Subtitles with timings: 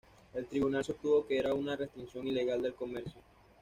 [0.33, 3.21] El tribunal sostuvo que era una restricción ilegal del comercio.